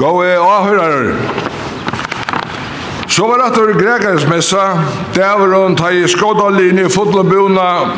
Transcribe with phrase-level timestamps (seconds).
[0.00, 1.10] Gåe avhører.
[3.08, 4.78] Så var det Gregers messa,
[5.14, 7.90] der var hun ta i skådallinje i fotlebuna,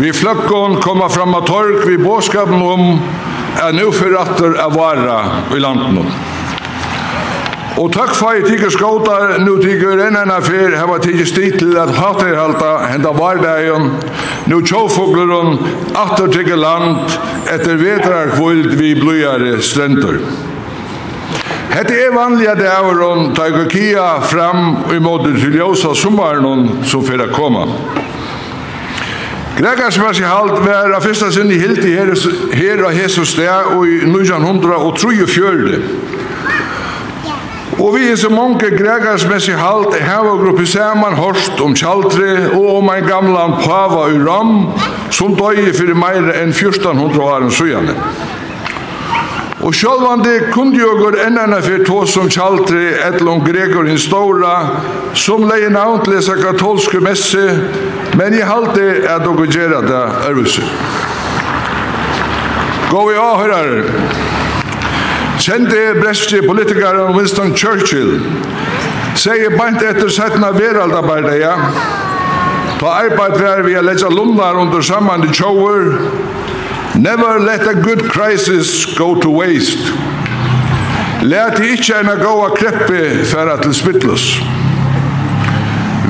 [0.00, 2.98] vi fløkken koma fram av torg, vi båskapen om,
[3.62, 5.20] er nu forratter av vare
[5.54, 6.10] i landen.
[7.78, 11.54] Og takk for at ikke skåter, nå tykker en enn affær, her var tykker stil
[11.54, 13.92] til at hater halta, henda vardagen,
[14.50, 15.62] nå tjåfugler hun,
[15.94, 20.18] atter tykker land, etter vetrarkvold vi bløyere strender.
[21.68, 27.28] Hette er vanlige det er om Taigokia fram i måte til ljósa sommaren som fyrir
[27.34, 27.66] koma.
[29.58, 32.12] Grekarsmessi halt var a fyrsta sinni hildi her,
[32.54, 35.80] her av Jesus sted og i 1943.
[37.78, 42.90] Og vi er så mange grekarsmessi halt hava gruppi saman horst om tjaldre og om
[42.94, 44.72] ein gamlan pava i ram
[45.10, 47.94] som døy fyrir meira enn 1400 åren sujane.
[49.68, 54.80] Og sjálvandi kundi enn ennana fyrir tó som tjaldri Edlon Gregor hinn stóra,
[55.12, 57.44] som leie navnt lesa katolsku messi,
[58.16, 60.64] men jeg haldi at ogur gjerra det ervusi.
[62.88, 63.84] Gåvi áhørar,
[65.36, 68.22] kjendi bresti politikaren Winston Churchill,
[69.20, 70.48] sier bant etter setna
[71.36, 71.54] ja,
[72.80, 75.92] ta arbeid vær vi a leggja lumnar under saman i tjóur,
[76.98, 79.86] Never let a good crisis go to waste.
[81.22, 84.24] Lært ikkje enn a gåa kreppe færa til spittlus.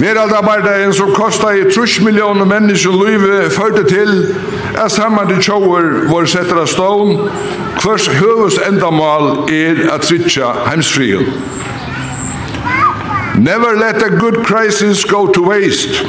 [0.01, 4.33] Veraldarbeidagen som kostar i trus millioner mennesker livet førte til
[4.81, 7.13] at saman de tjauer var setter av stån,
[7.83, 11.29] hvers høves endamal er at tritja heimsfriel.
[13.37, 16.01] Never let a good crisis go to waste.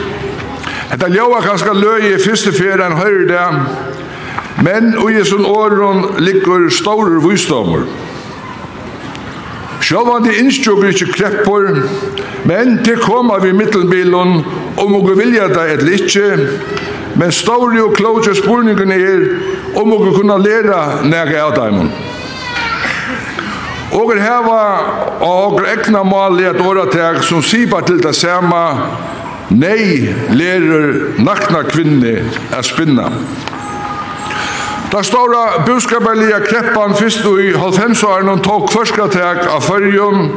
[0.89, 3.98] Hetta ljóa kanska løgi i fyrste fyrir en høyre det,
[4.63, 7.85] Men og i sin åren ligger store visdommer.
[9.79, 11.69] Sjálvan de innstjokker ikke kreppor,
[12.45, 14.41] men de koma vi mittelbilen
[14.79, 16.27] om å vilja det et litje,
[17.15, 19.23] men store og kloge spurningene er
[19.79, 21.87] om og kunna læra nega av dem.
[23.95, 24.63] Og er heva
[25.25, 28.61] og ekna mal i et åretag som sier til det samme,
[29.49, 33.09] nei, lærer nakna kvinne er spinna.
[34.89, 40.31] Da stora buskaparliga kreppan fyrst i halvfemsåren og tok førskatek av fyrjun,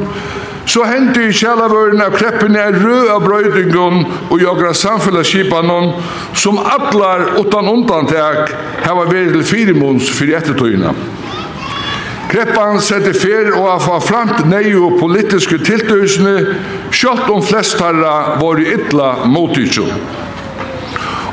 [0.69, 5.89] så hendte i kjellavøren av kreppen er rød av brøydingen og jagra samfunnskipanen
[6.37, 8.53] som atlar utan undantek
[8.85, 10.93] hava vært til firemåns fyrir ettertøyina.
[12.29, 16.37] Kreppan sette fer og af fa framt nei og politiske tiltøysene,
[16.93, 19.97] sjått om flest herra var i ytla motidsjon.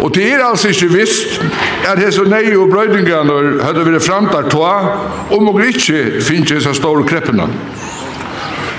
[0.01, 1.41] Og det er altså ikke visst
[1.89, 4.77] at hese nei og brøydingene hadde vært framtar toa
[5.37, 7.49] om og ikke finnes hese store kreppene.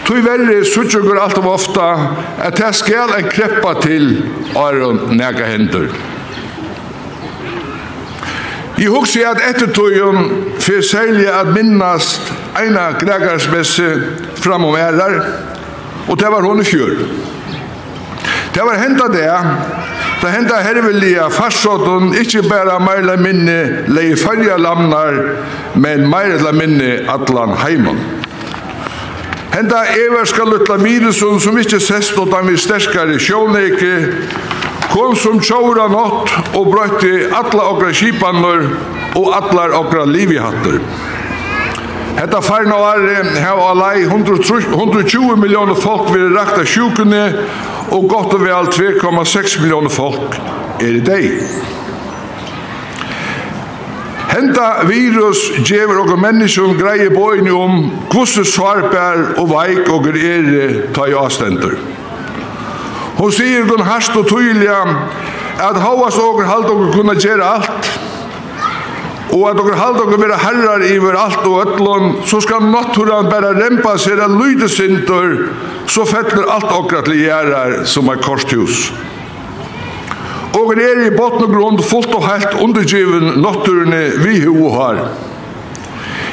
[0.07, 1.91] Tui verri suttjugur alt om ofta
[2.41, 4.07] at det skal en kreppa til
[4.57, 5.93] Aron nega hendur.
[8.81, 10.23] I hugsi at ettertøyum
[10.57, 13.91] fyrir selja at minnast eina gregarsmesse
[14.41, 15.19] fram om ærar,
[16.07, 16.95] og det var hon i fjör.
[18.53, 19.29] Det var henda det
[20.21, 25.15] Da henda hervelia farsåten ikkje bæra meila minni lei fyrja lamnar,
[25.73, 27.97] men meila minni atlan heimen.
[29.51, 33.95] Henda everska lutla virusun som ikkje sest utan vi sterskare sjåneike
[34.93, 38.69] kom som tjóra nått og brøtti atla okra kipanur
[39.15, 40.77] og atlar okra livihattur.
[42.17, 43.05] Hetta farna var
[43.41, 50.35] hava alai 120 millioner folk við rakta av og gott og vel 2,6 millioner folk
[50.79, 51.29] er i dag.
[54.31, 61.07] Henta virus gjevur okkur menneskjum greie bøyni om kvossu svarbær og veik og er ta
[61.09, 61.75] i avstendur.
[63.17, 64.95] Hon sier gun hast og tøyliam
[65.59, 67.91] at havas okkur halda okkur kunna gera alt,
[69.31, 73.53] og at dere halde dere være herrar iver alt og ötlun, så skal naturen bare
[73.55, 75.37] rempa seg en lydesintor,
[75.87, 78.91] så fettler alt dere til gjerrar som er korsthus.
[80.51, 84.99] Og er i botten og grunn fullt og helt undergiven naturene vi ho har.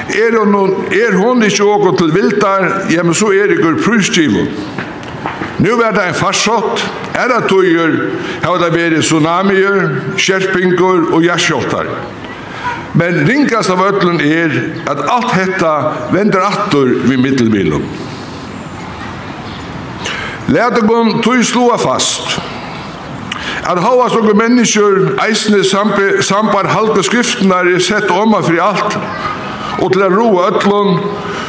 [0.09, 4.49] Er hon, er hon ikke åkon til viltar, ja, men så er ikur prysgiven.
[5.59, 6.83] Nu er det en farsott,
[7.15, 7.95] er det tøyer,
[8.43, 11.91] har det vært tsunamier, skjerpingur og jarsjoltar.
[12.99, 14.55] Men ringast av öllun er
[14.91, 15.73] at alt hetta
[16.11, 17.85] vender attur vi mittelbilum.
[20.49, 22.39] Lætegon tui slua fast
[23.69, 25.61] at hava sånne mennesker eisne
[26.25, 28.97] sambar halda skriftnar er sett oma fri alt
[29.79, 31.03] og til a roa ötlun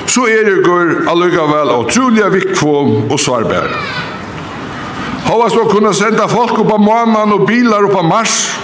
[0.10, 3.72] så er det går vel og truliga vikvom og svarbær.
[5.26, 8.59] Hava så kunna senda folk oppa månan og bilar oppa mars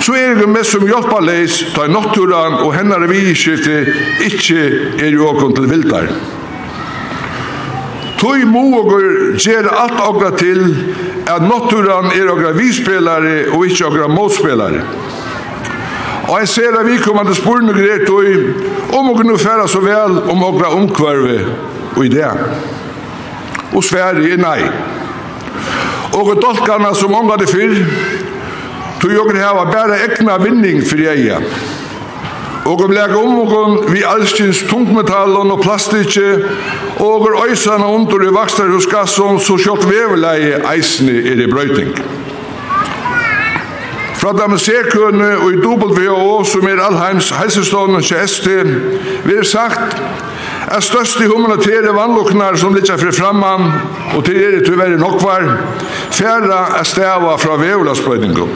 [0.00, 3.84] så er det mest som hjelper leis, ta natturan og hennar vidskifte
[4.26, 4.64] ikke
[5.00, 6.08] er jo åkken til vildar.
[8.20, 10.62] Tøy må ogur gjere alt okra til
[11.28, 14.84] at natturan er okra vispelare og ikke okra motspelare.
[16.24, 17.76] Og jeg ser at vi kommer til sporen og
[18.08, 18.30] tøy
[18.96, 21.38] om ogur nu færa så vel om okra omkvarve
[21.96, 22.30] og i det.
[23.74, 24.60] Og sverre er nei.
[26.14, 27.80] Og dolkarna som omgade fyrr,
[29.04, 31.40] tog jokken hava bæra ekna vinning fyrir eia.
[32.64, 36.38] Og om lega om okon vi allstins tungmetallon og plastikje,
[37.04, 41.92] og er øysana undur i vakstarhusgasson, så sjått vevelegi eisne er i brøyting.
[44.22, 48.48] Fra damesekøene og i WHO, som er allheims helsestånden til ST,
[49.26, 50.00] vil er sagt
[50.64, 53.68] at største humanitære vannloknar som litt fri framman,
[54.16, 55.44] og til er det tyverre nokvar,
[56.08, 58.48] færre er stava fra vevelasprøytingo.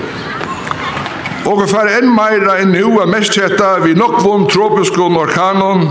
[1.48, 5.86] Og vi fer enn meira enn nu er mest hetta vi nokkvun tropiskun orkanon,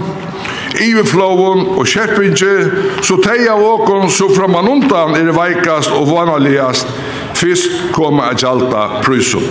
[0.78, 2.52] iverflåen og kjerpinje,
[3.02, 6.92] så teia åkon så framanundan er veikast og vanaligast,
[7.38, 9.46] fyrst koma a gjalta prysum.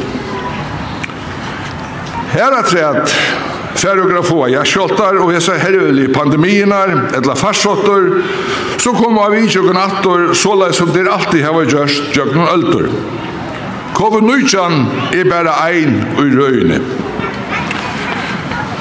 [2.37, 3.19] Her er treet,
[3.77, 8.23] Ferrografoa, ja, kjoltar og hesa hervelig pandemienar, etla farsottor,
[8.81, 12.89] så koma av i tjokken attor, såleis som det alltid hava gjørst tjokken öldur.
[13.97, 16.81] COVID-19 er bare ein i røyene.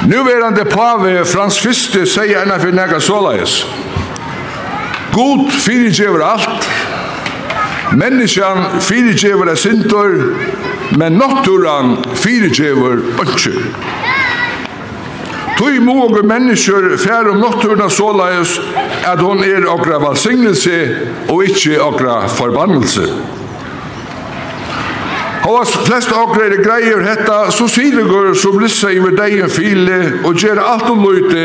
[0.07, 3.61] Nuverande pave Frans Fiste sier enn for nega såleis.
[5.15, 6.67] God fyrirgjever alt.
[7.95, 10.17] Menneskjan fyrirgjever er sintor,
[10.99, 13.61] men naturan fyrirgjever ønsker.
[15.55, 18.57] Tui måge mennesker fær om nokturna såleis
[19.07, 20.83] at hon er okra valsignelse
[21.29, 23.07] og ikkje okra forbannelse.
[25.45, 29.97] Håvast flest akkurat er greier hetta, så sidegur som lissa i med deg en file
[30.25, 31.43] og gjer alt og løyte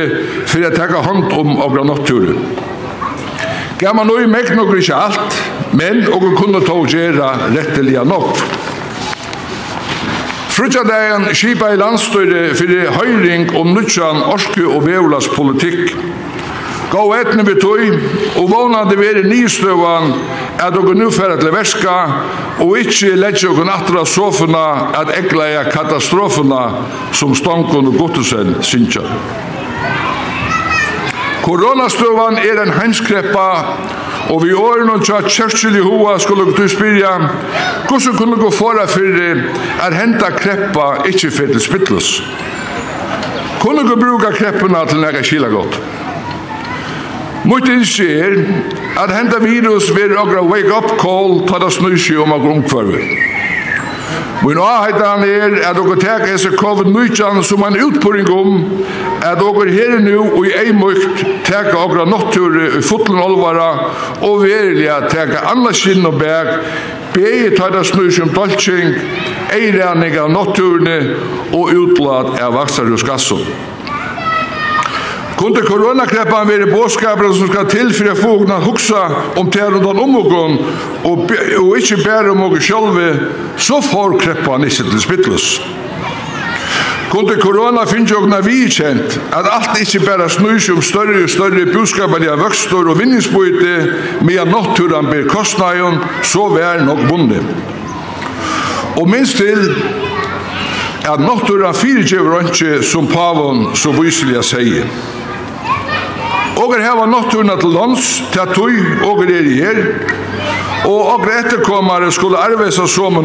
[0.48, 2.38] for jeg teka hand om akkurat natturen.
[3.80, 5.36] Gamma nøy meg nokkur ikkje alt,
[5.76, 8.40] men og kunne ta og gjøre retteliga nok.
[10.56, 15.92] Frutja dagen skipa i landstøyre fyrir høyring om nutjan orske og vevlas politikk.
[16.90, 17.80] Gå etne vi tog,
[18.36, 20.10] og vånande vi er i nystøvan,
[20.58, 21.98] at dere nu færre til verska,
[22.64, 24.64] og ikkje letje dere nattra sofuna,
[24.98, 26.64] at ekleia katastrofuna,
[27.12, 29.04] som stankon og gottesen synsja.
[31.44, 33.46] Koronastøvan er en heimskreppa,
[34.30, 37.14] og vi åren og tja kjørtsel i hoa skulle du spyrja,
[37.88, 39.46] hvordan kunne gå fora fyrir
[39.86, 42.12] er henta kreppa ikkje fyrir til spytlus?
[43.60, 45.80] Kunne du bruka kreppuna til nega kila godt?
[47.50, 48.34] Mot innskje er
[49.00, 53.00] at henda virus vil okra wake-up call ta da snusje om av grunnkvarve.
[54.44, 58.60] Min avheitan er at okra tek esse COVID-19 som en utpuring om
[59.26, 63.68] at okra her nu og i ei mykt teka okra notture i fotlen olvara
[64.20, 66.54] og verilega teka anna skinn og bæg
[67.16, 68.94] bæg tar det snus om doltsing,
[69.58, 71.00] eiræning av notturene
[71.50, 73.42] og utblad av vaksar og skassum.
[75.40, 79.04] Kunde koronakreppan vere båskaper som skal til for å få henne huksa
[79.40, 80.56] om tær og den omgån
[81.08, 81.30] og,
[81.62, 83.06] og ikkje bære om oss sjølve,
[83.56, 85.46] så får kreppan ikke til spittlus.
[87.10, 91.64] Kunde korona finnes jo vi kjent at alt ikke bare snus om større og større
[91.72, 93.72] budskaper av vøkstor og vinningsbøyte
[94.20, 97.40] med at nåtturen blir kostnaden, så vær nok bonde.
[99.00, 99.72] Og minst til
[101.08, 105.18] at nåtturen fyrirgjøver ikke som pavon så vyselig jeg sier.
[106.60, 108.76] Og er heva nokturna til lands, til at tui,
[109.06, 109.78] og er i her,
[110.84, 113.16] og oger etterkommare skulle arvesa som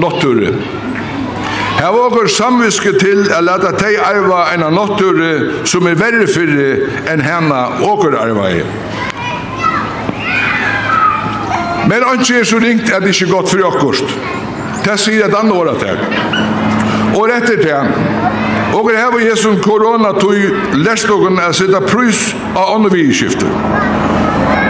[1.75, 6.27] Her var oger samviske til å lade tei arva en av notture som er verre
[6.27, 8.63] fyrir enn henne oger arva i.
[11.89, 14.15] Men han er så ringt at det ikke er godt for okkurst.
[14.85, 15.99] Det sier et annet året her.
[17.15, 20.49] Og rett etter det, Og er har jesum korona tui
[20.83, 23.47] lest okken å sitte prys av åndevidskiftet.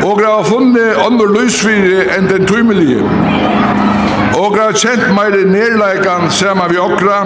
[0.05, 3.01] Og er har funnet ånder lusfiri enn den tøymelige.
[4.37, 7.23] Og er har kjent meg i sema vi okra.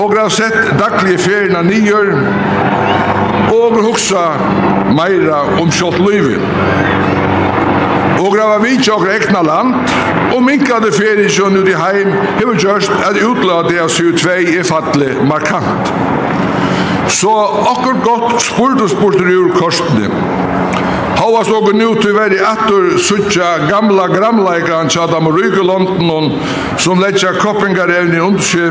[0.00, 2.16] Og er har sett daglige ferien av nyer.
[3.54, 4.26] Og er huksa
[4.90, 6.46] meira om kjøtt løyvin
[8.20, 9.74] og grava vi og ekna land,
[10.34, 15.92] og minkade ferien ut i heim hefur gjørst at utlade av CO2 er fattelig markant.
[17.10, 17.32] Så
[17.72, 20.10] akkur gott spurt og spurt ur kostene.
[21.20, 26.30] Havast og nu til veri attur suttja gamla gramleikran tja dam rygelondnon
[26.80, 28.70] som letja koppingarevni undsi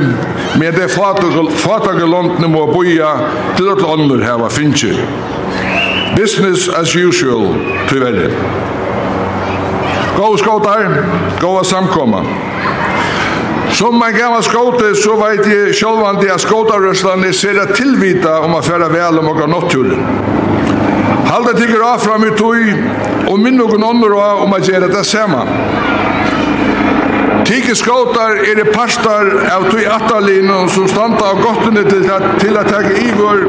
[0.57, 3.11] med det fatagelondni må boia
[3.57, 4.95] til at ånder heva finnsi.
[6.17, 7.53] Business as usual,
[7.87, 8.31] tyverre.
[10.19, 11.05] Gåa skåtar,
[11.41, 12.23] gåa samkomma.
[13.71, 18.67] Som man gammal skåte så veit jeg sjølvandi at skåtarrørslan er sera tilvita om að
[18.67, 19.93] færa vel om okka nåttull.
[21.29, 25.05] Halda tykker av fram i tog og minn noen ånder av om å gjøre det
[25.07, 25.45] samme.
[27.47, 32.03] Tykker skåtar er det pastar av tog attalino som standa av gottene til,
[32.43, 33.47] til at teg ivor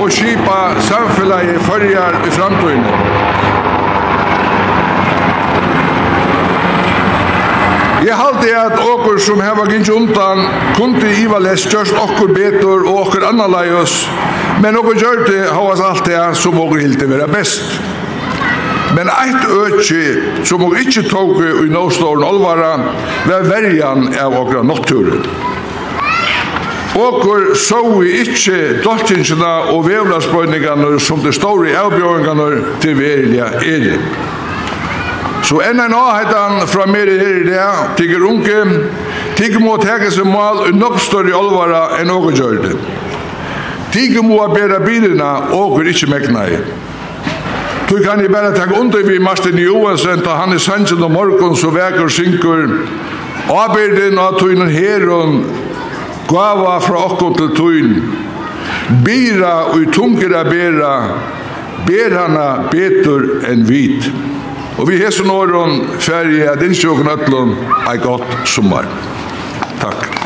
[0.00, 3.09] og skipa samfellet i fyrjar i framtøyne.
[8.10, 10.40] jeg halte at okkur som heva gynnt undan
[10.74, 14.00] kunde Ivales gjørst okkur betur og okkur annalaios,
[14.62, 17.76] men okkur gjørte havas alt det som okkur hilti vera best.
[18.96, 22.72] Men eit økje som okkur ikkje tåg i nåståren olvara
[23.28, 25.22] var verjan av okkur notturen.
[26.98, 32.50] Okkur så vi ikkje dottingsina og vevlasbrøyningane som det står i avbjøringarna
[32.82, 34.39] til verilige er.
[35.50, 37.62] Så enn en avhetan fra mer her i det,
[37.98, 38.58] tigger unge,
[39.34, 42.76] tigger må teke seg mal i nok større olvara enn åker gjør det.
[43.90, 46.62] Tigger må bæra bilina åker ikke mekna i.
[47.90, 51.58] Du kan i bæra takke under vi Martin Johansen, da han i sannsyn og morgon
[51.58, 52.68] så veker synker
[53.50, 55.40] Aberdin av tøynen herun,
[56.30, 57.96] gava fra okkom til tøyn,
[59.02, 60.96] bira og tungira bera,
[61.88, 64.06] berana betur enn vit.
[64.80, 67.52] Og vi hesen åren ferie at innsjøkken ætlån
[67.90, 68.88] ei gott sommar.
[69.82, 70.19] Takk.